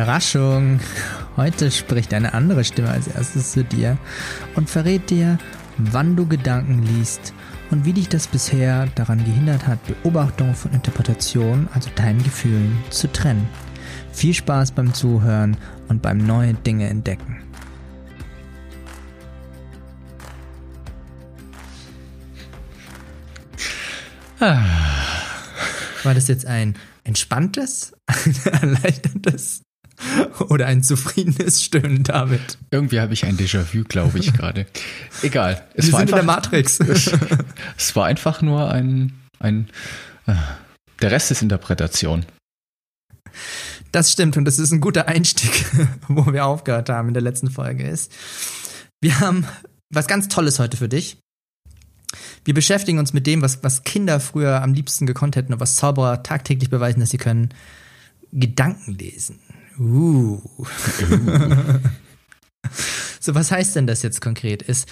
[0.00, 0.80] Überraschung!
[1.36, 3.98] Heute spricht eine andere Stimme als erstes zu dir
[4.54, 5.36] und verrät dir,
[5.76, 7.34] wann du Gedanken liest
[7.70, 13.12] und wie dich das bisher daran gehindert hat, Beobachtung von Interpretation, also deinen Gefühlen, zu
[13.12, 13.46] trennen.
[14.10, 15.58] Viel Spaß beim Zuhören
[15.88, 17.42] und beim neue Dinge entdecken.
[24.40, 24.64] Ah.
[26.04, 26.74] War das jetzt ein
[27.04, 29.60] entspanntes, ein erleichtertes
[30.48, 32.58] Oder ein zufriedenes Stöhnen, David.
[32.70, 34.66] Irgendwie habe ich ein Déjà-vu, glaube ich, gerade.
[35.22, 35.64] Egal.
[35.74, 36.78] Es Wir war sind einfach, in der Matrix.
[37.76, 39.68] es war einfach nur ein, ein,
[40.26, 40.34] äh,
[41.00, 42.24] der Rest ist Interpretation.
[43.92, 45.66] Das stimmt und das ist ein guter Einstieg,
[46.08, 48.12] wo wir aufgehört haben in der letzten Folge ist.
[49.00, 49.46] Wir haben
[49.90, 51.18] was ganz Tolles heute für dich.
[52.44, 55.76] Wir beschäftigen uns mit dem, was, was Kinder früher am liebsten gekonnt hätten und was
[55.76, 57.50] Zauberer tagtäglich beweisen, dass sie können.
[58.32, 59.40] Gedanken lesen.
[59.80, 60.38] Uh.
[63.20, 64.62] so, was heißt denn das jetzt konkret?
[64.62, 64.86] Ist,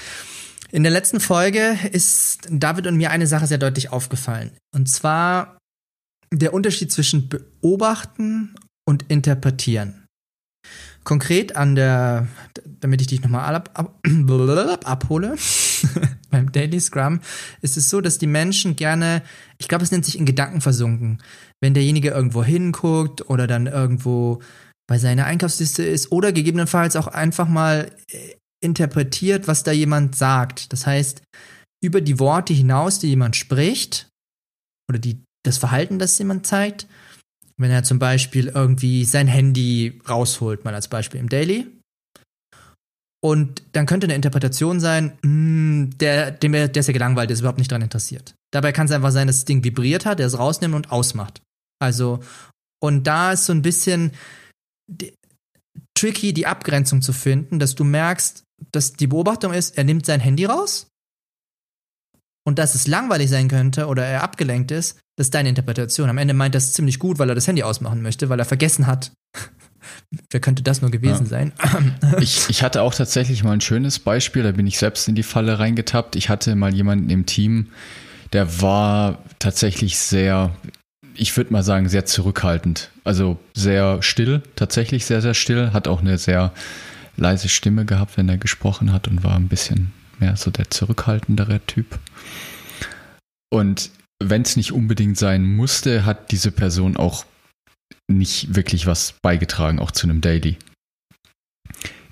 [0.72, 4.52] in der letzten Folge ist David und mir eine Sache sehr deutlich aufgefallen.
[4.74, 5.58] Und zwar
[6.32, 8.54] der Unterschied zwischen beobachten
[8.86, 10.06] und interpretieren.
[11.04, 12.28] Konkret an der,
[12.80, 14.00] damit ich dich nochmal ab, ab,
[14.84, 15.36] abhole,
[16.30, 17.20] beim Daily Scrum
[17.62, 19.22] ist es so, dass die Menschen gerne,
[19.58, 21.22] ich glaube, es nennt sich in Gedanken versunken.
[21.60, 24.40] Wenn derjenige irgendwo hinguckt oder dann irgendwo
[24.88, 30.72] bei seiner Einkaufsliste ist oder gegebenenfalls auch einfach mal äh, interpretiert, was da jemand sagt.
[30.72, 31.22] Das heißt,
[31.84, 34.08] über die Worte hinaus, die jemand spricht
[34.88, 36.86] oder die, das Verhalten, das jemand zeigt,
[37.56, 41.66] wenn er zum Beispiel irgendwie sein Handy rausholt, mal als Beispiel im Daily.
[43.20, 47.34] Und dann könnte eine Interpretation sein, mh, hm, der, dem, der ist ja gelangweilt, der
[47.34, 48.34] ist überhaupt nicht daran interessiert.
[48.52, 51.42] Dabei kann es einfach sein, dass das Ding vibriert hat, der es rausnimmt und ausmacht.
[51.80, 52.20] Also,
[52.80, 54.12] und da ist so ein bisschen,
[55.94, 60.20] tricky, die Abgrenzung zu finden, dass du merkst, dass die Beobachtung ist, er nimmt sein
[60.20, 60.88] Handy raus
[62.46, 66.08] und dass es langweilig sein könnte oder er abgelenkt ist, das ist deine Interpretation.
[66.08, 68.44] Am Ende meint er es ziemlich gut, weil er das Handy ausmachen möchte, weil er
[68.44, 69.12] vergessen hat,
[70.30, 71.30] wer könnte das nur gewesen ja.
[71.30, 71.52] sein.
[72.20, 75.22] ich, ich hatte auch tatsächlich mal ein schönes Beispiel, da bin ich selbst in die
[75.22, 76.16] Falle reingetappt.
[76.16, 77.68] Ich hatte mal jemanden im Team,
[78.32, 80.56] der war tatsächlich sehr,
[81.18, 82.90] ich würde mal sagen, sehr zurückhaltend.
[83.04, 85.72] Also sehr still, tatsächlich sehr, sehr still.
[85.72, 86.52] Hat auch eine sehr
[87.16, 91.60] leise Stimme gehabt, wenn er gesprochen hat und war ein bisschen mehr so der zurückhaltendere
[91.66, 91.98] Typ.
[93.50, 93.90] Und
[94.22, 97.24] wenn es nicht unbedingt sein musste, hat diese Person auch
[98.08, 100.56] nicht wirklich was beigetragen, auch zu einem Daily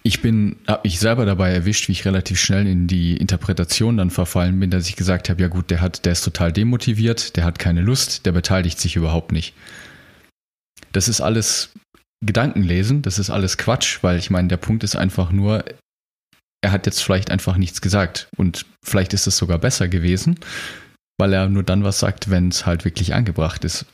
[0.06, 4.10] ich bin, habe mich selber dabei erwischt, wie ich relativ schnell in die Interpretation dann
[4.10, 7.42] verfallen bin, dass ich gesagt habe, ja gut, der hat, der ist total demotiviert, der
[7.42, 9.52] hat keine Lust, der beteiligt sich überhaupt nicht.
[10.92, 11.72] Das ist alles
[12.24, 15.64] Gedankenlesen, das ist alles Quatsch, weil ich meine, der Punkt ist einfach nur,
[16.62, 20.38] er hat jetzt vielleicht einfach nichts gesagt und vielleicht ist es sogar besser gewesen,
[21.18, 23.86] weil er nur dann was sagt, wenn es halt wirklich angebracht ist.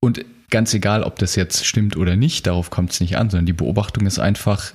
[0.00, 3.46] Und ganz egal, ob das jetzt stimmt oder nicht, darauf kommt es nicht an, sondern
[3.46, 4.74] die Beobachtung ist einfach,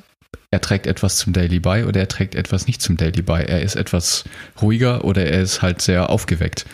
[0.51, 3.43] er trägt etwas zum Daily bei oder er trägt etwas nicht zum Daily bei.
[3.43, 4.23] Er ist etwas
[4.61, 6.65] ruhiger oder er ist halt sehr aufgeweckt.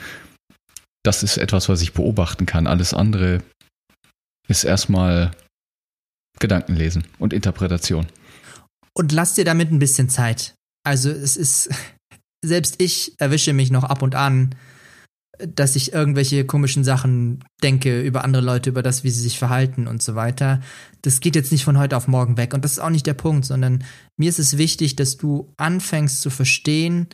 [1.03, 2.67] Das ist etwas, was ich beobachten kann.
[2.67, 3.41] Alles andere
[4.47, 5.31] ist erstmal
[6.39, 8.07] Gedankenlesen und Interpretation.
[8.93, 10.53] Und lass dir damit ein bisschen Zeit.
[10.83, 11.69] Also es ist,
[12.45, 14.55] selbst ich erwische mich noch ab und an,
[15.47, 19.87] dass ich irgendwelche komischen Sachen denke über andere Leute, über das, wie sie sich verhalten
[19.87, 20.61] und so weiter.
[21.01, 22.53] Das geht jetzt nicht von heute auf morgen weg.
[22.53, 23.83] Und das ist auch nicht der Punkt, sondern
[24.17, 27.07] mir ist es wichtig, dass du anfängst zu verstehen,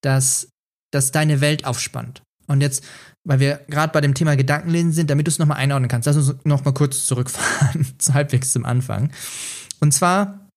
[0.00, 0.48] dass,
[0.92, 2.22] dass deine Welt aufspannt.
[2.46, 2.84] Und jetzt,
[3.24, 6.16] weil wir gerade bei dem Thema Gedankenlesen sind, damit du es nochmal einordnen kannst, lass
[6.16, 9.12] uns nochmal kurz zurückfahren, halbwegs zum Anfang.
[9.80, 10.48] Und zwar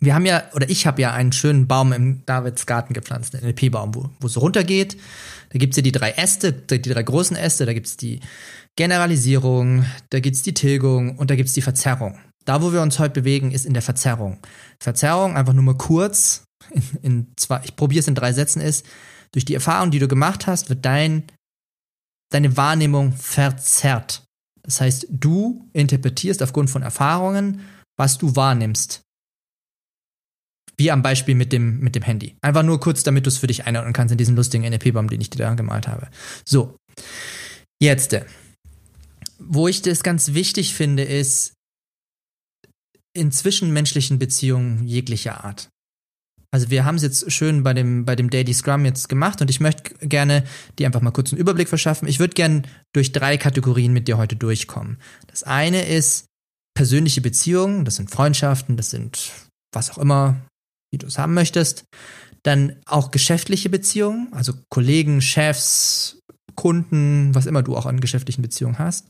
[0.00, 3.44] wir haben ja, oder ich habe ja einen schönen Baum im Davids Garten gepflanzt, einen
[3.46, 4.96] NLP-Baum, wo, wo es runtergeht.
[5.56, 8.20] Da gibt's ja die drei Äste, die drei großen Äste, da gibt's die
[8.76, 12.18] Generalisierung, da gibt's die Tilgung und da gibt's die Verzerrung.
[12.44, 14.38] Da, wo wir uns heute bewegen, ist in der Verzerrung.
[14.78, 18.84] Verzerrung, einfach nur mal kurz, in, in zwei, ich probiere es in drei Sätzen, ist,
[19.32, 21.22] durch die Erfahrung, die du gemacht hast, wird dein,
[22.30, 24.24] deine Wahrnehmung verzerrt.
[24.62, 27.62] Das heißt, du interpretierst aufgrund von Erfahrungen,
[27.96, 29.00] was du wahrnimmst.
[30.78, 32.36] Wie am Beispiel mit dem, mit dem Handy.
[32.42, 35.20] Einfach nur kurz, damit du es für dich einordnen kannst in diesen lustigen NLP-Baum, den
[35.20, 36.08] ich dir da gemalt habe.
[36.44, 36.76] So.
[37.80, 38.16] Jetzt.
[39.38, 41.54] Wo ich das ganz wichtig finde, ist
[43.14, 45.70] in zwischenmenschlichen Beziehungen jeglicher Art.
[46.52, 49.50] Also wir haben es jetzt schön bei dem, bei dem Daily Scrum jetzt gemacht und
[49.50, 50.44] ich möchte gerne
[50.78, 52.08] dir einfach mal kurz einen Überblick verschaffen.
[52.08, 52.62] Ich würde gerne
[52.94, 54.98] durch drei Kategorien mit dir heute durchkommen.
[55.26, 56.26] Das eine ist
[56.74, 59.32] persönliche Beziehungen, das sind Freundschaften, das sind
[59.72, 60.36] was auch immer,
[60.92, 61.84] wie du es haben möchtest.
[62.42, 66.20] Dann auch geschäftliche Beziehungen, also Kollegen, Chefs,
[66.54, 69.06] Kunden, was immer du auch an geschäftlichen Beziehungen hast.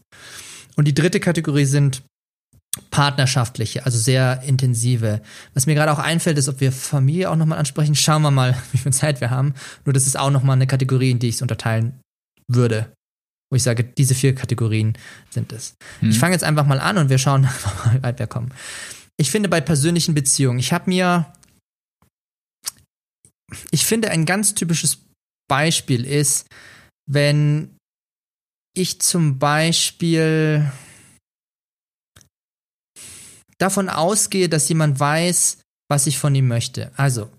[0.75, 2.02] Und die dritte Kategorie sind
[2.90, 5.23] partnerschaftliche, also sehr intensive.
[5.55, 7.94] Was mir gerade auch einfällt, ist, ob wir Familie auch nochmal ansprechen.
[7.94, 9.55] Schauen wir mal, wie viel Zeit wir haben.
[9.84, 12.00] Nur das ist auch nochmal eine Kategorie, in die ich es unterteilen
[12.49, 12.93] würde.
[13.50, 14.99] Wo ich sage, diese vier Kategorien
[15.31, 15.75] sind es.
[16.00, 16.11] Hm.
[16.11, 17.49] Ich fange jetzt einfach mal an und wir schauen
[17.93, 18.52] wie weit wir kommen.
[19.19, 21.32] Ich finde bei persönlichen Beziehungen, ich habe mir,
[23.70, 24.98] ich finde ein ganz typisches
[25.48, 26.46] Beispiel ist,
[27.08, 27.76] wenn
[28.75, 30.70] ich zum Beispiel
[33.58, 35.58] davon ausgehe, dass jemand weiß,
[35.88, 36.93] was ich von ihm möchte.
[36.96, 37.31] Also,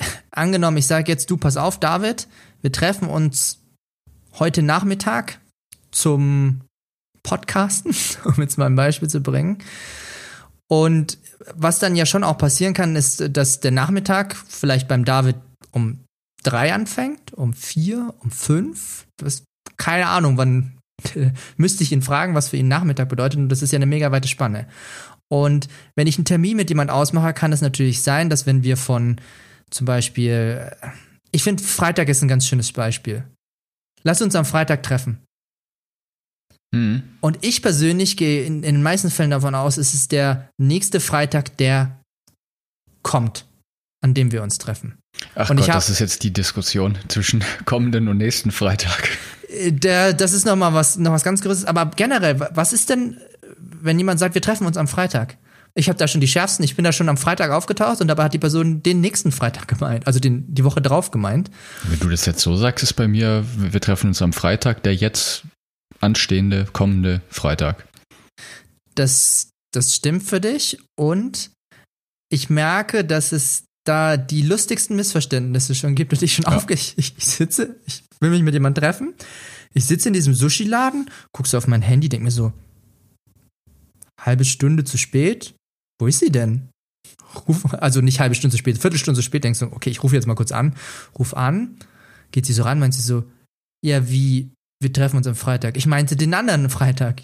[0.30, 2.28] angenommen, ich sage jetzt, du pass auf, David,
[2.62, 3.60] wir treffen uns
[4.38, 5.40] heute Nachmittag
[5.90, 6.62] zum
[7.22, 7.94] Podcasten,
[8.24, 9.58] um jetzt mal ein Beispiel zu bringen.
[10.68, 11.18] Und
[11.54, 15.36] was dann ja schon auch passieren kann, ist, dass der Nachmittag vielleicht beim David
[15.70, 16.00] um
[16.42, 19.06] drei anfängt, um vier, um fünf.
[19.16, 19.44] Das,
[19.76, 20.78] keine Ahnung, wann
[21.56, 23.38] müsste ich ihn fragen, was für ihn Nachmittag bedeutet.
[23.38, 24.66] Und das ist ja eine mega weite Spanne.
[25.28, 28.76] Und wenn ich einen Termin mit jemand ausmache, kann es natürlich sein, dass wenn wir
[28.76, 29.20] von
[29.70, 30.70] zum Beispiel,
[31.32, 33.24] ich finde Freitag ist ein ganz schönes Beispiel.
[34.02, 35.23] Lass uns am Freitag treffen.
[36.74, 37.02] Hm.
[37.20, 41.00] Und ich persönlich gehe in, in den meisten Fällen davon aus, es ist der nächste
[41.00, 41.98] Freitag, der
[43.02, 43.46] kommt,
[44.02, 44.98] an dem wir uns treffen.
[45.34, 49.08] Ach Und Gott, hab- das ist jetzt die Diskussion zwischen kommenden und nächsten Freitag.
[49.48, 51.66] Äh, Der, das ist noch mal was, noch was ganz Größeres.
[51.66, 53.18] Aber generell, wa- was ist denn,
[53.58, 55.36] wenn jemand sagt, wir treffen uns am Freitag?
[55.76, 56.64] Ich habe da schon die schärfsten.
[56.64, 59.66] Ich bin da schon am Freitag aufgetaucht und dabei hat die Person den nächsten Freitag
[59.66, 61.50] gemeint, also den, die Woche drauf gemeint.
[61.82, 64.94] Wenn du das jetzt so sagst, ist bei mir, wir treffen uns am Freitag, der
[64.94, 65.42] jetzt
[66.04, 67.88] anstehende, kommende Freitag.
[68.94, 71.50] Das, das stimmt für dich und
[72.30, 76.56] ich merke, dass es da die lustigsten Missverständnisse schon gibt und ich schon Ja.
[76.56, 76.74] aufge...
[76.74, 79.14] Ich, ich sitze, ich will mich mit jemandem treffen,
[79.74, 82.52] ich sitze in diesem Sushi-Laden, guck so auf mein Handy, denk mir so,
[84.20, 85.54] halbe Stunde zu spät?
[86.00, 86.68] Wo ist sie denn?
[87.48, 90.14] Ruf, also nicht halbe Stunde zu spät, Viertelstunde zu spät, denkst du, okay, ich rufe
[90.14, 90.76] jetzt mal kurz an,
[91.18, 91.78] ruf an,
[92.30, 93.24] geht sie so ran, meint sie so,
[93.84, 94.50] ja, wie,
[94.84, 95.76] wir treffen uns am Freitag.
[95.76, 97.22] Ich meinte den anderen Freitag.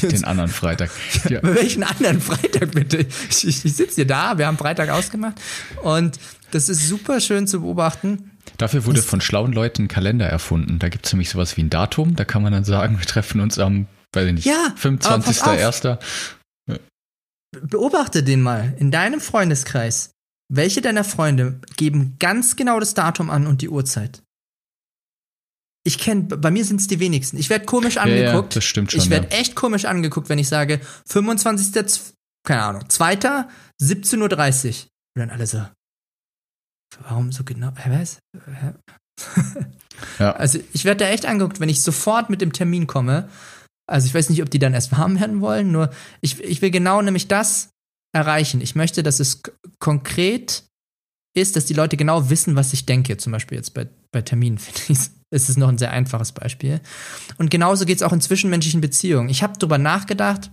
[0.00, 0.90] Den anderen Freitag.
[1.28, 1.40] Ja.
[1.42, 3.06] Welchen anderen Freitag bitte?
[3.28, 5.40] Ich, ich, ich sitze hier da, wir haben Freitag ausgemacht
[5.82, 6.18] und
[6.52, 8.30] das ist super schön zu beobachten.
[8.56, 10.78] Dafür wurde von schlauen Leuten ein Kalender erfunden.
[10.78, 12.16] Da gibt es nämlich sowas wie ein Datum.
[12.16, 15.42] Da kann man dann sagen, wir treffen uns am, weiß ich nicht, Ja, aber pass
[15.42, 15.48] auf.
[15.48, 15.98] 25.01.
[17.62, 20.12] Beobachte den mal in deinem Freundeskreis.
[20.52, 24.22] Welche deiner Freunde geben ganz genau das Datum an und die Uhrzeit?
[25.86, 27.38] Ich kenne, bei mir sind es die wenigsten.
[27.38, 28.54] Ich werde komisch Ja, ja, angeguckt.
[28.56, 29.00] das stimmt schon.
[29.00, 29.38] ich werde ja.
[29.40, 31.72] echt komisch angeguckt, wenn ich sage 25.
[31.72, 32.14] Z-
[32.46, 33.14] keine Ahnung, 2.
[33.14, 34.74] 17.30 Uhr.
[35.16, 35.62] Und dann alle so,
[37.02, 37.72] warum so genau?
[37.76, 38.18] Hä, was?
[38.34, 38.72] Hä?
[40.18, 40.32] Ja.
[40.34, 43.28] Also ich werde da echt angeguckt, wenn ich sofort mit dem Termin komme.
[43.86, 45.90] Also ich weiß nicht, ob die dann erst warm werden wollen, nur
[46.22, 47.68] ich, ich will genau nämlich das
[48.16, 48.62] erreichen.
[48.62, 49.42] Ich möchte, dass es
[49.78, 50.64] konkret
[51.36, 53.18] ist, dass die Leute genau wissen, was ich denke.
[53.18, 56.80] Zum Beispiel jetzt bei, bei Terminen, finde ich, ist es noch ein sehr einfaches Beispiel.
[57.38, 59.28] Und genauso geht es auch in zwischenmenschlichen Beziehungen.
[59.28, 60.50] Ich habe darüber nachgedacht,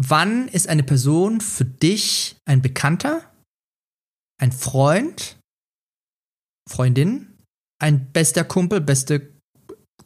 [0.00, 3.22] wann ist eine Person für dich ein Bekannter,
[4.40, 5.38] ein Freund,
[6.68, 7.34] Freundin,
[7.80, 9.32] ein bester Kumpel, beste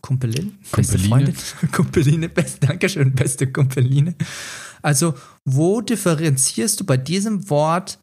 [0.01, 0.99] Kumpelin, beste.
[0.99, 1.37] Freundin,
[1.73, 4.15] Kumpeline, beste, Dankeschön, beste Kumpeline.
[4.83, 5.15] Also,
[5.49, 7.99] wo differenzierst du bei diesem Wort,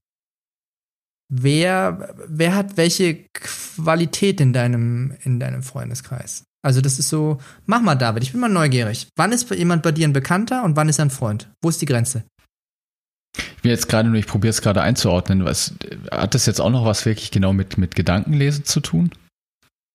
[1.32, 6.44] wer, wer hat welche Qualität in deinem, in deinem Freundeskreis?
[6.64, 9.08] Also, das ist so, mach mal, David, ich bin mal neugierig.
[9.16, 11.50] Wann ist jemand bei dir ein Bekannter und wann ist er ein Freund?
[11.64, 12.24] Wo ist die Grenze?
[13.36, 15.46] Ich bin jetzt gerade nur, ich probiere es gerade einzuordnen.
[15.46, 15.74] Was,
[16.12, 19.12] hat das jetzt auch noch was wirklich genau mit, mit Gedankenlesen zu tun?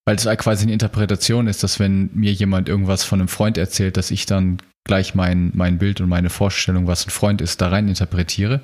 [0.05, 3.57] Weil es halt quasi eine Interpretation ist, dass wenn mir jemand irgendwas von einem Freund
[3.57, 7.61] erzählt, dass ich dann gleich mein, mein Bild und meine Vorstellung, was ein Freund ist,
[7.61, 8.61] da rein interpretiere.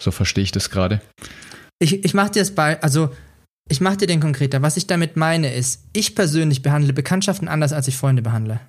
[0.00, 1.00] So verstehe ich das gerade.
[1.80, 3.10] Ich, ich mach dir das bei, also
[3.68, 4.62] ich mach dir den konkreter.
[4.62, 8.60] Was ich damit meine ist, ich persönlich behandle Bekanntschaften anders, als ich Freunde behandle.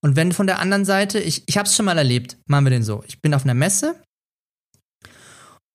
[0.00, 2.70] Und wenn von der anderen Seite, ich, ich habe es schon mal erlebt, machen wir
[2.70, 3.02] den so.
[3.06, 3.96] Ich bin auf einer Messe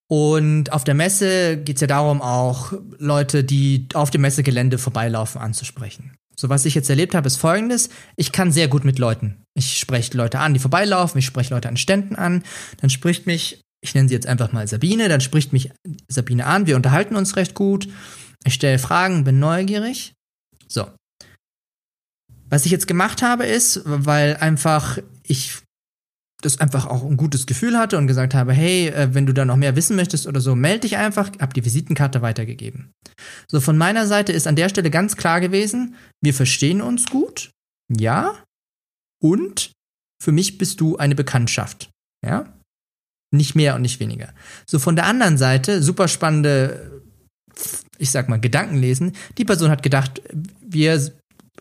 [0.09, 5.41] und auf der Messe geht es ja darum, auch Leute, die auf dem Messegelände vorbeilaufen,
[5.41, 6.15] anzusprechen.
[6.39, 7.89] So, was ich jetzt erlebt habe, ist folgendes.
[8.15, 9.43] Ich kann sehr gut mit Leuten.
[9.55, 12.43] Ich spreche Leute an, die vorbeilaufen, ich spreche Leute an Ständen an.
[12.79, 15.71] Dann spricht mich, ich nenne sie jetzt einfach mal Sabine, dann spricht mich
[16.07, 17.87] Sabine an, wir unterhalten uns recht gut.
[18.43, 20.13] Ich stelle Fragen, bin neugierig.
[20.67, 20.87] So.
[22.49, 25.57] Was ich jetzt gemacht habe, ist, weil einfach ich
[26.41, 29.43] das einfach auch ein gutes Gefühl hatte und gesagt habe, hey, äh, wenn du da
[29.43, 32.91] noch mehr wissen möchtest oder so, melde dich einfach, hab die Visitenkarte weitergegeben.
[33.47, 37.49] So, von meiner Seite ist an der Stelle ganz klar gewesen, wir verstehen uns gut,
[37.91, 38.43] ja,
[39.21, 39.71] und
[40.21, 41.89] für mich bist du eine Bekanntschaft,
[42.23, 42.53] ja,
[43.31, 44.29] nicht mehr und nicht weniger.
[44.65, 47.01] So, von der anderen Seite, super spannende,
[47.97, 50.21] ich sag mal, Gedanken lesen, die Person hat gedacht,
[50.61, 51.11] wir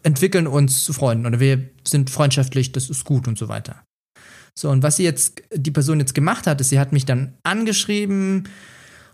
[0.02, 3.82] entwickeln uns zu Freunden oder wir sind freundschaftlich, das ist gut und so weiter.
[4.58, 7.34] So, und was sie jetzt, die Person jetzt gemacht hat, ist, sie hat mich dann
[7.42, 8.48] angeschrieben,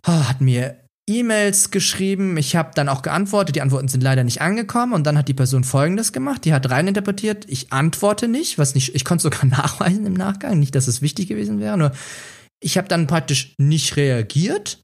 [0.06, 0.76] oh, hat mir
[1.08, 4.92] E-Mails geschrieben, ich habe dann auch geantwortet, die Antworten sind leider nicht angekommen.
[4.92, 8.94] Und dann hat die Person folgendes gemacht, die hat reininterpretiert, ich antworte nicht, was nicht,
[8.94, 11.92] ich konnte sogar nachweisen im Nachgang, nicht, dass es wichtig gewesen wäre, nur
[12.62, 14.80] ich habe dann praktisch nicht reagiert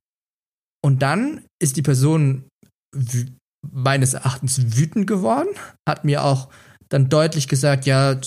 [0.85, 2.45] und dann ist die Person
[3.71, 5.49] meines Erachtens wütend geworden,
[5.89, 6.49] hat mir auch
[6.89, 8.19] dann deutlich gesagt, ja,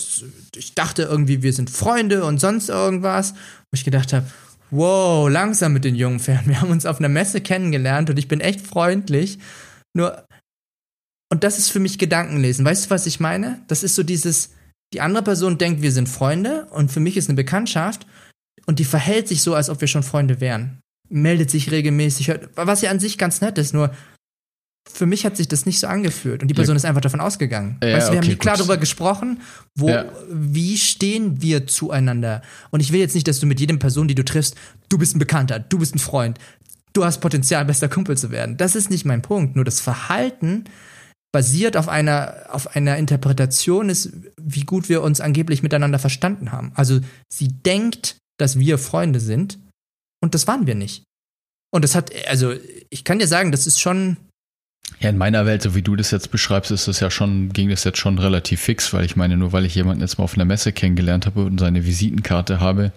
[0.54, 3.32] ich dachte irgendwie, wir sind Freunde und sonst irgendwas.
[3.32, 4.26] Wo ich gedacht habe,
[4.70, 6.48] wow, langsam mit den jungen Pferden.
[6.48, 9.38] Wir haben uns auf einer Messe kennengelernt und ich bin echt freundlich.
[9.94, 10.24] Nur,
[11.32, 12.64] und das ist für mich Gedankenlesen.
[12.64, 13.62] Weißt du, was ich meine?
[13.66, 14.50] Das ist so dieses,
[14.94, 18.06] die andere Person denkt, wir sind Freunde und für mich ist eine Bekanntschaft
[18.66, 20.80] und die verhält sich so, als ob wir schon Freunde wären.
[21.08, 23.92] Meldet sich regelmäßig, was ja an sich ganz nett ist, nur
[24.90, 26.78] für mich hat sich das nicht so angefühlt und die Person ja.
[26.78, 27.78] ist einfach davon ausgegangen.
[27.82, 29.40] Ja, weißt du, wir okay, haben nicht klar darüber gesprochen,
[29.76, 30.04] wo, ja.
[30.28, 32.42] wie stehen wir zueinander.
[32.70, 34.56] Und ich will jetzt nicht, dass du mit jedem Person, die du triffst,
[34.88, 36.38] du bist ein Bekannter, du bist ein Freund,
[36.92, 38.56] du hast Potenzial, bester Kumpel zu werden.
[38.56, 39.56] Das ist nicht mein Punkt.
[39.56, 40.64] Nur das Verhalten
[41.32, 46.72] basiert auf einer, auf einer Interpretation ist, wie gut wir uns angeblich miteinander verstanden haben.
[46.74, 47.00] Also
[47.32, 49.58] sie denkt, dass wir Freunde sind
[50.20, 51.04] und das waren wir nicht.
[51.70, 52.54] Und das hat, also
[52.90, 54.16] ich kann dir sagen, das ist schon
[55.00, 57.70] ja, in meiner Welt, so wie du das jetzt beschreibst, ist das ja schon, ging
[57.70, 60.34] das jetzt schon relativ fix, weil ich meine, nur weil ich jemanden jetzt mal auf
[60.34, 62.92] einer Messe kennengelernt habe und seine Visitenkarte habe,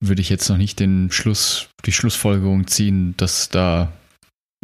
[0.00, 3.92] würde ich jetzt noch nicht den Schluss, die Schlussfolgerung ziehen, dass da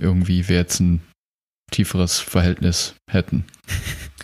[0.01, 1.01] irgendwie wir jetzt ein
[1.71, 3.45] tieferes Verhältnis hätten.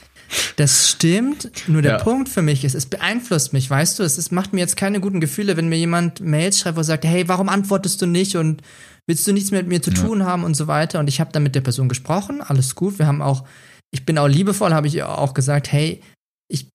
[0.62, 1.98] Das stimmt, nur der ja.
[1.98, 5.00] Punkt für mich ist, es beeinflusst mich, weißt du, es ist, macht mir jetzt keine
[5.00, 8.36] guten Gefühle, wenn mir jemand Mails schreibt, wo er sagt, hey, warum antwortest du nicht
[8.36, 8.62] und
[9.08, 10.00] willst du nichts mehr mit mir zu ja.
[10.00, 11.00] tun haben und so weiter.
[11.00, 13.00] Und ich habe dann mit der Person gesprochen, alles gut.
[13.00, 13.44] Wir haben auch,
[13.90, 16.00] ich bin auch liebevoll, habe ich ihr auch gesagt, hey,
[16.48, 16.68] ich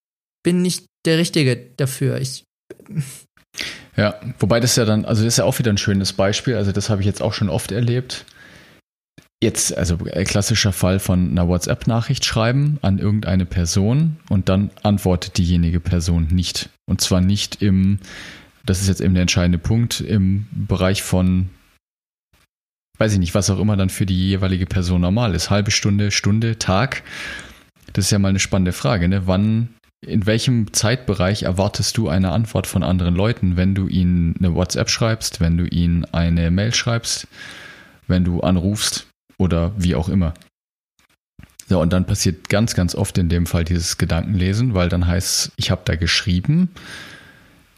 [0.44, 2.20] bin nicht der Richtige dafür.
[2.20, 2.44] Ich
[3.96, 6.58] ja, wobei das ja dann, also das ist ja auch wieder ein schönes Beispiel.
[6.58, 8.26] Also das habe ich jetzt auch schon oft erlebt.
[9.44, 15.38] Jetzt, also ein klassischer Fall von einer WhatsApp-Nachricht schreiben an irgendeine Person und dann antwortet
[15.38, 16.70] diejenige Person nicht.
[16.88, 18.00] Und zwar nicht im,
[18.66, 21.50] das ist jetzt eben der entscheidende Punkt, im Bereich von
[22.98, 25.52] weiß ich nicht, was auch immer dann für die jeweilige Person normal ist.
[25.52, 27.04] Halbe Stunde, Stunde, Tag.
[27.94, 29.28] Das ist ja mal eine spannende Frage, ne?
[29.28, 29.70] Wann,
[30.02, 34.90] in welchem Zeitbereich erwartest du eine Antwort von anderen Leuten, wenn du ihnen eine WhatsApp
[34.90, 37.28] schreibst, wenn du ihnen eine Mail schreibst,
[38.08, 39.07] wenn du anrufst
[39.38, 40.34] oder wie auch immer?
[41.70, 45.52] So, und dann passiert ganz, ganz oft in dem Fall dieses Gedankenlesen, weil dann heißt,
[45.58, 46.70] ich habe da geschrieben,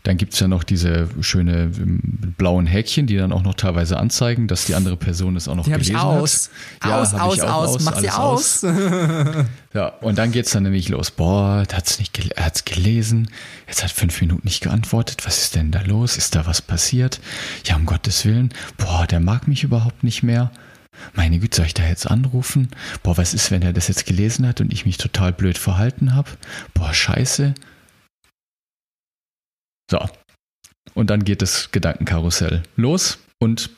[0.04, 3.98] dann gibt es ja noch diese schöne ähm, blauen Häkchen, die dann auch noch teilweise
[3.98, 6.50] anzeigen, dass die andere Person es auch noch die gelesen ich aus.
[6.80, 6.90] hat.
[6.90, 8.62] Ja, aus, aus, aus, aus, mach sie aus.
[9.74, 11.12] ja, und dann geht es dann nämlich los.
[11.12, 13.30] Boah, hat's nicht gel er hat's gelesen,
[13.68, 15.26] jetzt hat fünf Minuten nicht geantwortet.
[15.26, 16.16] Was ist denn da los?
[16.16, 17.20] Ist da was passiert?
[17.66, 18.54] Ja, um Gottes Willen.
[18.78, 20.52] Boah, der mag mich überhaupt nicht mehr.
[21.14, 22.70] Meine Güte, soll ich da jetzt anrufen?
[23.04, 26.14] Boah, was ist, wenn er das jetzt gelesen hat und ich mich total blöd verhalten
[26.16, 26.30] habe?
[26.74, 27.54] Boah, scheiße.
[29.90, 30.10] So.
[30.94, 33.70] Und dann geht das Gedankenkarussell los und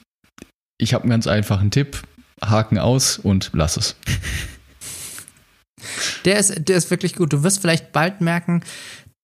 [0.80, 2.04] ich habe einen ganz einfachen Tipp.
[2.44, 3.96] Haken aus und lass es.
[6.26, 7.34] Der ist, der ist wirklich gut.
[7.34, 8.64] Du wirst vielleicht bald merken,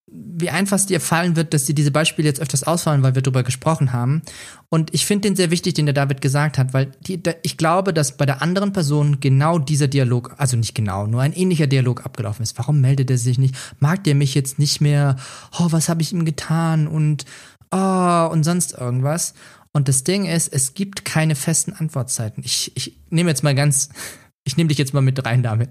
[0.10, 3.22] wie einfach es dir fallen wird, dass dir diese Beispiele jetzt öfters ausfallen, weil wir
[3.22, 4.22] darüber gesprochen haben.
[4.70, 7.58] Und ich finde den sehr wichtig, den der David gesagt hat, weil die, da, ich
[7.58, 11.68] glaube, dass bei der anderen Person genau dieser Dialog, also nicht genau, nur ein ähnlicher
[11.68, 12.58] Dialog abgelaufen ist.
[12.58, 13.56] Warum meldet er sich nicht?
[13.80, 15.18] Mag der mich jetzt nicht mehr?
[15.60, 16.88] Oh, was habe ich ihm getan?
[16.88, 17.26] Und
[17.72, 19.34] oh, und sonst irgendwas.
[19.74, 22.44] Und das Ding ist, es gibt keine festen Antwortzeiten.
[22.46, 23.90] Ich, ich nehme jetzt mal ganz,
[24.46, 25.70] ich nehme dich jetzt mal mit rein, David.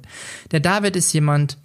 [0.50, 1.57] Der David ist jemand,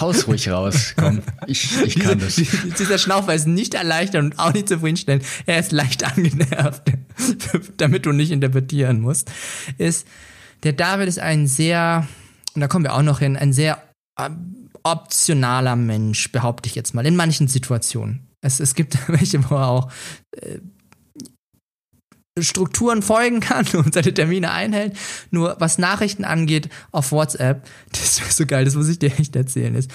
[0.00, 1.22] Haus ruhig raus, komm.
[1.46, 2.36] Ich, ich kann das.
[2.78, 5.24] Dieser Schnaufer ist nicht erleichtert und auch nicht zufriedenstellend.
[5.46, 6.82] Er ist leicht angenervt,
[7.76, 9.30] damit du nicht interpretieren musst.
[9.78, 10.06] Ist,
[10.62, 12.06] der David ist ein sehr,
[12.54, 13.82] und da kommen wir auch noch hin, ein sehr
[14.18, 14.30] äh,
[14.82, 18.28] optionaler Mensch, behaupte ich jetzt mal, in manchen Situationen.
[18.40, 19.92] Es, es gibt welche, wo er auch
[20.32, 20.58] äh,
[22.40, 24.96] Strukturen folgen kann und seine Termine einhält.
[25.30, 29.36] Nur was Nachrichten angeht auf WhatsApp, das ist so geil, das muss ich dir echt
[29.36, 29.90] erzählen, ist,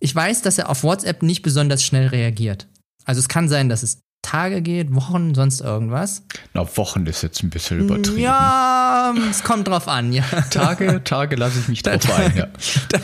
[0.00, 2.68] ich weiß, dass er auf WhatsApp nicht besonders schnell reagiert.
[3.04, 4.00] Also es kann sein, dass es
[4.32, 6.22] Tage geht, Wochen, sonst irgendwas.
[6.54, 8.18] Na, Wochen ist jetzt ein bisschen übertrieben.
[8.18, 10.24] Ja, es kommt drauf an, ja.
[10.50, 12.46] Tage, Tage lasse ich mich drauf ein, ja.
[12.88, 13.02] Dann,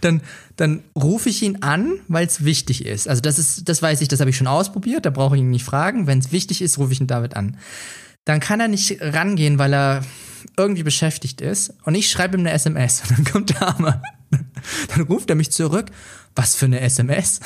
[0.00, 0.20] dann,
[0.56, 3.08] dann rufe ich ihn an, weil es wichtig ist.
[3.08, 5.50] Also das ist, das weiß ich, das habe ich schon ausprobiert, da brauche ich ihn
[5.50, 6.06] nicht fragen.
[6.06, 7.58] Wenn es wichtig ist, rufe ich ihn David an.
[8.24, 10.00] Dann kann er nicht rangehen, weil er
[10.56, 11.74] irgendwie beschäftigt ist.
[11.84, 13.02] Und ich schreibe ihm eine SMS.
[13.02, 14.00] Und dann kommt der Arme.
[14.30, 15.90] Dann ruft er mich zurück.
[16.34, 17.40] Was für eine SMS?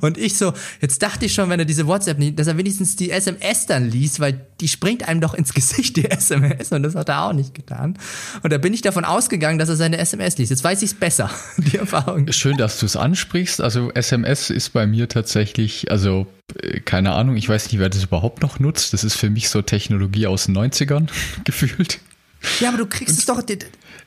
[0.00, 2.96] Und ich so, jetzt dachte ich schon, wenn er diese WhatsApp nicht, dass er wenigstens
[2.96, 6.94] die SMS dann liest, weil die springt einem doch ins Gesicht, die SMS, und das
[6.94, 7.98] hat er auch nicht getan.
[8.42, 10.50] Und da bin ich davon ausgegangen, dass er seine SMS liest.
[10.50, 12.30] Jetzt weiß ich es besser, die Erfahrung.
[12.32, 13.60] Schön, dass du es ansprichst.
[13.60, 16.26] Also SMS ist bei mir tatsächlich, also
[16.60, 18.92] äh, keine Ahnung, ich weiß nicht, wer das überhaupt noch nutzt.
[18.92, 21.08] Das ist für mich so Technologie aus den 90ern
[21.44, 22.00] gefühlt.
[22.60, 23.42] Ja, aber du kriegst es doch.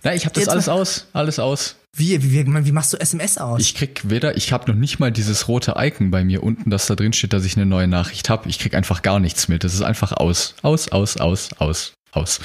[0.03, 1.75] Na, ich habe das alles aus, alles aus.
[1.95, 3.61] Wie, wie, wie, wie machst du SMS aus?
[3.61, 6.87] Ich krieg weder, ich habe noch nicht mal dieses rote Icon bei mir unten, dass
[6.87, 8.49] da drin steht, dass ich eine neue Nachricht habe.
[8.49, 9.63] Ich krieg einfach gar nichts mit.
[9.63, 12.39] Das ist einfach aus, aus, aus, aus, aus, aus.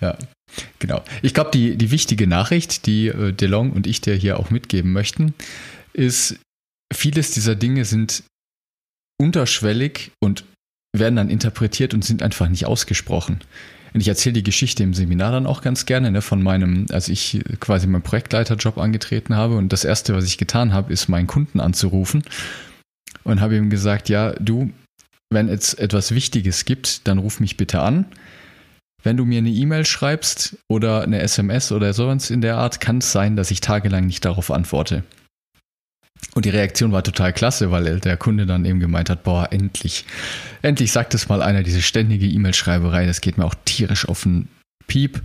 [0.00, 0.16] Ja,
[0.78, 1.04] genau.
[1.20, 4.92] Ich glaube, die, die wichtige Nachricht, die äh, DeLong und ich dir hier auch mitgeben
[4.92, 5.34] möchten,
[5.92, 6.36] ist,
[6.92, 8.22] vieles dieser Dinge sind
[9.20, 10.44] unterschwellig und
[10.96, 13.40] werden dann interpretiert und sind einfach nicht ausgesprochen.
[13.94, 17.08] Und ich erzähle die Geschichte im Seminar dann auch ganz gerne, ne, von meinem, als
[17.08, 19.56] ich quasi meinen Projektleiterjob angetreten habe.
[19.56, 22.22] Und das erste, was ich getan habe, ist meinen Kunden anzurufen
[23.24, 24.70] und habe ihm gesagt, ja, du,
[25.30, 28.06] wenn es etwas Wichtiges gibt, dann ruf mich bitte an.
[29.02, 32.98] Wenn du mir eine E-Mail schreibst oder eine SMS oder sowas in der Art, kann
[32.98, 35.04] es sein, dass ich tagelang nicht darauf antworte.
[36.34, 40.04] Und die Reaktion war total klasse, weil der Kunde dann eben gemeint hat, boah, endlich,
[40.62, 44.48] endlich sagt es mal einer, diese ständige E-Mail-Schreiberei, das geht mir auch tierisch auf den
[44.86, 45.22] Piep.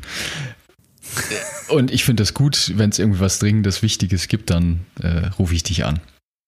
[1.67, 5.53] Und ich finde das gut, wenn es irgendwie was Dringendes, Wichtiges gibt, dann äh, rufe
[5.53, 5.99] ich dich an.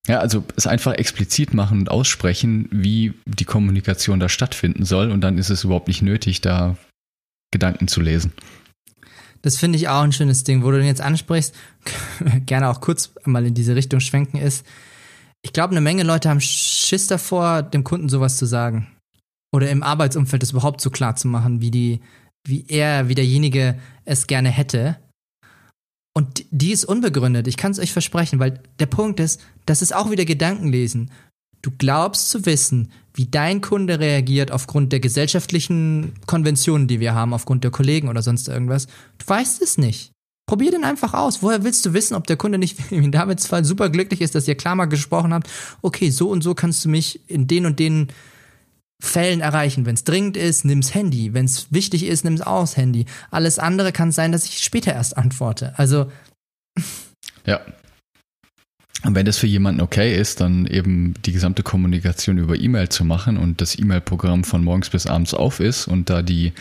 [0.07, 5.21] Ja, also es einfach explizit machen und aussprechen, wie die Kommunikation da stattfinden soll und
[5.21, 6.77] dann ist es überhaupt nicht nötig, da
[7.51, 8.33] Gedanken zu lesen.
[9.45, 11.53] Das finde ich auch ein schönes Ding, wo du den jetzt ansprichst,
[12.47, 14.65] gerne auch kurz mal in diese Richtung schwenken ist.
[15.43, 18.87] Ich glaube, eine Menge Leute haben Schiss davor, dem Kunden sowas zu sagen.
[19.53, 21.99] Oder im Arbeitsumfeld das überhaupt so klar zu machen, wie die,
[22.47, 24.97] wie er, wie derjenige es gerne hätte.
[26.15, 29.93] Und die ist unbegründet, ich kann es euch versprechen, weil der Punkt ist, das ist
[29.93, 31.11] auch wieder Gedankenlesen.
[31.65, 37.33] Du glaubst zu wissen, wie dein Kunde reagiert aufgrund der gesellschaftlichen Konventionen, die wir haben,
[37.33, 38.85] aufgrund der Kollegen oder sonst irgendwas.
[39.17, 40.11] Du weißt es nicht.
[40.47, 41.41] Probier den einfach aus.
[41.41, 44.47] Woher willst du wissen, ob der Kunde nicht in Davids Fall super glücklich ist, dass
[44.47, 45.49] ihr klar mal gesprochen habt,
[45.81, 48.09] okay, so und so kannst du mich in den und den
[49.01, 49.87] Fällen erreichen.
[49.87, 51.33] Wenn es dringend ist, nimm's Handy.
[51.33, 53.05] Wenn es wichtig ist, nimm's aus Handy.
[53.31, 55.73] Alles andere kann sein, dass ich später erst antworte.
[55.79, 56.11] Also.
[57.43, 57.61] Ja,
[59.05, 63.05] und wenn das für jemanden okay ist, dann eben die gesamte Kommunikation über E-Mail zu
[63.05, 66.53] machen und das E-Mail-Programm von morgens bis abends auf ist und da die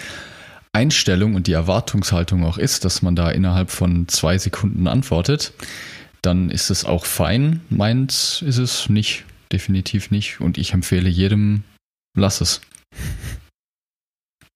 [0.75, 5.53] Einstellung und die Erwartungshaltung auch ist, dass man da innerhalb von zwei Sekunden antwortet,
[6.21, 7.61] dann ist es auch fein.
[7.71, 10.41] Meins ist es nicht, definitiv nicht.
[10.41, 11.63] Und ich empfehle jedem,
[12.17, 12.61] lass es.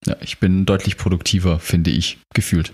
[0.07, 2.73] Ja, ich bin deutlich produktiver, finde ich, gefühlt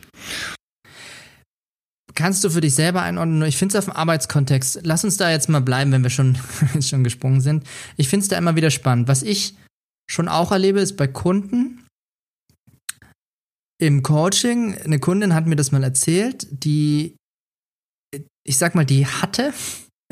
[2.14, 3.42] kannst du für dich selber einordnen.
[3.42, 4.81] Ich finde es auf dem Arbeitskontext.
[4.83, 6.38] Lass uns da jetzt mal bleiben, wenn wir schon,
[6.81, 7.64] schon gesprungen sind.
[7.96, 9.09] Ich finde es da immer wieder spannend.
[9.09, 9.57] Was ich
[10.11, 11.85] schon auch erlebe, ist bei Kunden
[13.81, 14.77] im Coaching.
[14.79, 17.16] Eine Kundin hat mir das mal erzählt, die,
[18.46, 19.53] ich sag mal, die hatte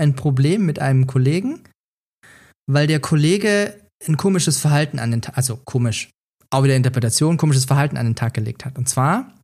[0.00, 1.62] ein Problem mit einem Kollegen,
[2.66, 6.10] weil der Kollege ein komisches Verhalten an den Tag, also komisch,
[6.50, 8.78] auch wieder Interpretation, komisches Verhalten an den Tag gelegt hat.
[8.78, 9.38] Und zwar,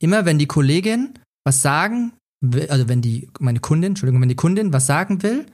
[0.00, 1.18] immer wenn die Kollegin
[1.48, 2.12] was sagen
[2.44, 5.46] will, also wenn die, meine Kundin, Entschuldigung, wenn die Kundin was sagen will,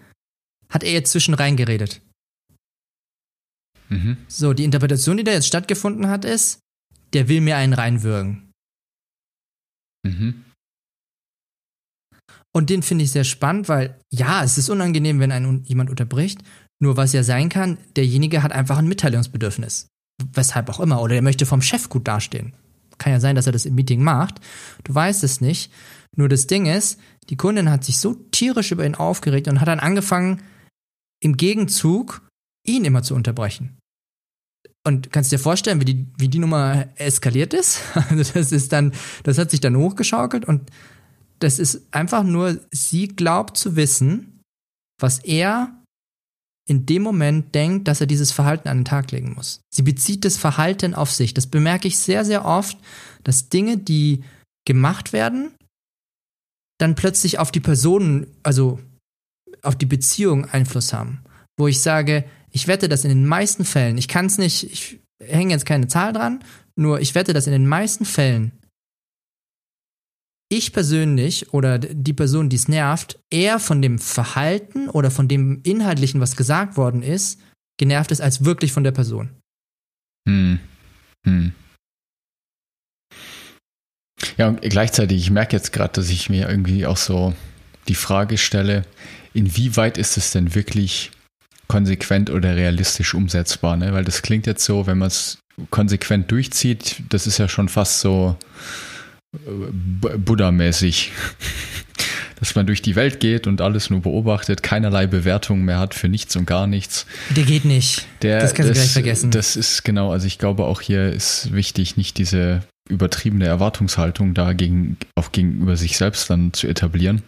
[0.68, 2.02] hat er jetzt zwischen reingeredet.
[3.90, 4.16] Mhm.
[4.26, 6.58] So, die Interpretation, die da jetzt stattgefunden hat, ist,
[7.12, 8.50] der will mir einen reinwürgen.
[10.04, 10.44] Mhm.
[12.52, 16.42] Und den finde ich sehr spannend, weil ja, es ist unangenehm, wenn einen jemand unterbricht.
[16.82, 19.86] Nur was ja sein kann, derjenige hat einfach ein Mitteilungsbedürfnis.
[20.32, 21.00] Weshalb auch immer.
[21.00, 22.52] Oder er möchte vom Chef gut dastehen.
[22.98, 24.40] Kann ja sein, dass er das im Meeting macht.
[24.84, 25.72] Du weißt es nicht.
[26.16, 29.68] Nur das Ding ist, die Kundin hat sich so tierisch über ihn aufgeregt und hat
[29.68, 30.42] dann angefangen,
[31.20, 32.22] im Gegenzug
[32.64, 33.78] ihn immer zu unterbrechen.
[34.86, 37.80] Und kannst dir vorstellen, wie die, wie die Nummer eskaliert ist?
[37.94, 40.70] Also das ist dann, das hat sich dann hochgeschaukelt und
[41.38, 44.40] das ist einfach nur, sie glaubt zu wissen,
[45.00, 45.82] was er
[46.66, 49.60] in dem Moment denkt, dass er dieses Verhalten an den Tag legen muss.
[49.70, 51.34] Sie bezieht das Verhalten auf sich.
[51.34, 52.78] Das bemerke ich sehr, sehr oft,
[53.22, 54.24] dass Dinge, die
[54.64, 55.50] gemacht werden,
[56.78, 58.80] dann plötzlich auf die Personen, also
[59.62, 61.22] auf die Beziehung Einfluss haben.
[61.56, 65.00] Wo ich sage, ich wette, dass in den meisten Fällen, ich kann es nicht, ich
[65.22, 66.42] hänge jetzt keine Zahl dran,
[66.76, 68.52] nur ich wette, dass in den meisten Fällen
[70.48, 75.60] ich persönlich oder die Person, die es nervt, eher von dem Verhalten oder von dem
[75.62, 77.40] Inhaltlichen, was gesagt worden ist,
[77.78, 79.30] genervt ist, als wirklich von der Person.
[80.28, 80.58] Hm.
[81.26, 81.52] Hm.
[84.36, 87.34] Ja, und gleichzeitig, ich merke jetzt gerade, dass ich mir irgendwie auch so
[87.88, 88.84] die Frage stelle,
[89.32, 91.10] inwieweit ist es denn wirklich
[91.68, 93.76] konsequent oder realistisch umsetzbar?
[93.76, 93.92] Ne?
[93.92, 95.38] Weil das klingt jetzt so, wenn man es
[95.70, 98.36] konsequent durchzieht, das ist ja schon fast so
[99.44, 101.12] Buddha-mäßig.
[102.40, 106.08] Dass man durch die Welt geht und alles nur beobachtet, keinerlei Bewertung mehr hat für
[106.08, 107.06] nichts und gar nichts.
[107.34, 108.06] Der geht nicht.
[108.22, 109.30] Der, das kannst das, du gleich vergessen.
[109.30, 114.52] Das ist genau, also ich glaube auch hier ist wichtig, nicht diese übertriebene Erwartungshaltung da
[114.52, 117.22] gegen, auch gegenüber sich selbst dann zu etablieren,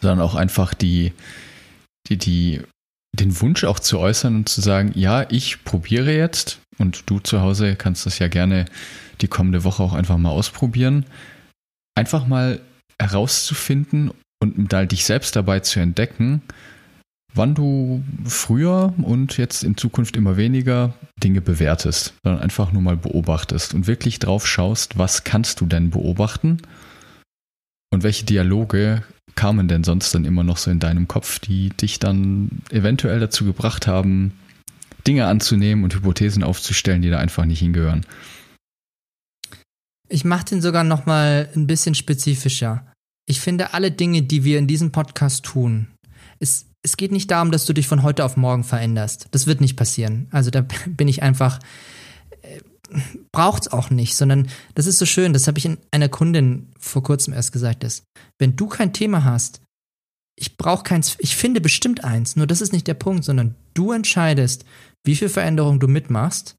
[0.00, 1.12] sondern auch einfach die,
[2.08, 2.62] die, die,
[3.14, 7.40] den Wunsch auch zu äußern und zu sagen, ja, ich probiere jetzt und du zu
[7.40, 8.64] Hause kannst das ja gerne
[9.20, 11.06] die kommende Woche auch einfach mal ausprobieren.
[11.94, 12.60] Einfach mal
[13.00, 14.10] herauszufinden
[14.42, 16.42] und da dich selbst dabei zu entdecken,
[17.32, 22.96] wann du früher und jetzt in Zukunft immer weniger Dinge bewertest, sondern einfach nur mal
[22.96, 26.58] beobachtest und wirklich drauf schaust, was kannst du denn beobachten
[27.92, 29.02] und welche Dialoge
[29.34, 33.44] kamen denn sonst dann immer noch so in deinem Kopf, die dich dann eventuell dazu
[33.44, 34.32] gebracht haben,
[35.06, 38.06] Dinge anzunehmen und Hypothesen aufzustellen, die da einfach nicht hingehören.
[40.08, 42.86] Ich mache den sogar noch mal ein bisschen spezifischer.
[43.26, 45.88] Ich finde alle Dinge, die wir in diesem Podcast tun,
[46.38, 49.28] es, es geht nicht darum, dass du dich von heute auf morgen veränderst.
[49.30, 50.28] Das wird nicht passieren.
[50.30, 51.58] Also da bin ich einfach
[53.32, 57.02] braucht's auch nicht, sondern das ist so schön, das habe ich in einer Kundin vor
[57.02, 58.04] kurzem erst gesagt, ist,
[58.38, 59.60] wenn du kein Thema hast,
[60.36, 63.92] ich brauche keins, ich finde bestimmt eins, nur das ist nicht der Punkt, sondern du
[63.92, 64.64] entscheidest,
[65.04, 66.56] wie viel Veränderung du mitmachst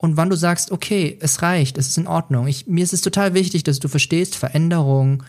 [0.00, 2.46] und wann du sagst, okay, es reicht, es ist in Ordnung.
[2.46, 5.22] Ich, mir ist es total wichtig, dass du verstehst, Veränderung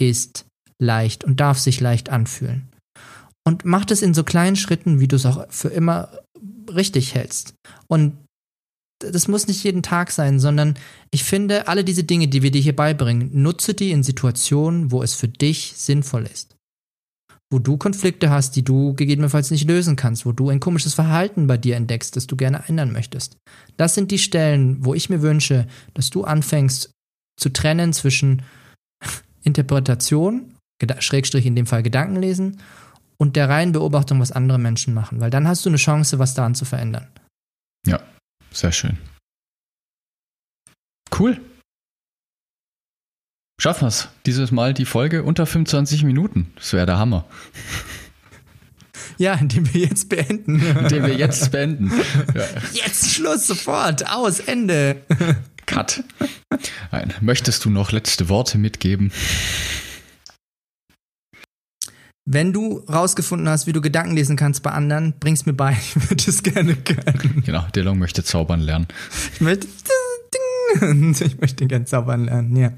[0.00, 0.46] ist
[0.80, 2.68] leicht und darf sich leicht anfühlen.
[3.46, 6.10] Und mach das in so kleinen Schritten, wie du es auch für immer
[6.72, 7.54] richtig hältst.
[7.88, 8.16] Und
[9.00, 10.74] das muss nicht jeden Tag sein, sondern
[11.10, 15.02] ich finde, alle diese Dinge, die wir dir hier beibringen, nutze die in Situationen, wo
[15.02, 16.56] es für dich sinnvoll ist
[17.50, 21.48] wo du Konflikte hast, die du gegebenenfalls nicht lösen kannst, wo du ein komisches Verhalten
[21.48, 23.36] bei dir entdeckst, das du gerne ändern möchtest.
[23.76, 26.92] Das sind die Stellen, wo ich mir wünsche, dass du anfängst
[27.36, 28.42] zu trennen zwischen
[29.42, 30.54] Interpretation,
[31.00, 32.60] Schrägstrich in dem Fall Gedankenlesen,
[33.18, 36.32] und der reinen Beobachtung, was andere Menschen machen, weil dann hast du eine Chance, was
[36.32, 37.06] daran zu verändern.
[37.86, 38.00] Ja,
[38.52, 38.98] sehr schön.
[41.18, 41.40] Cool.
[43.60, 46.52] Schaffen wir es dieses Mal die Folge unter 25 Minuten.
[46.56, 47.26] Das wäre der Hammer.
[49.18, 50.62] Ja, indem wir jetzt beenden.
[50.78, 51.92] Indem wir jetzt beenden.
[52.34, 52.46] Ja.
[52.72, 55.02] Jetzt Schluss, sofort, aus, Ende.
[55.66, 56.02] Cut.
[56.90, 57.12] Nein.
[57.20, 59.12] Möchtest du noch letzte Worte mitgeben?
[62.32, 65.72] Wenn du rausgefunden hast, wie du Gedanken lesen kannst bei anderen, bring's mir bei.
[65.80, 67.42] Ich würde es gerne können.
[67.44, 68.86] Genau, Delong möchte zaubern lernen.
[69.34, 69.66] Ich möchte,
[71.24, 72.70] ich möchte gerne zaubern lernen, ja.